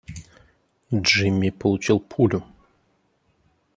Джимми 0.91 1.51
получил 1.51 1.99
пулю. 1.99 2.41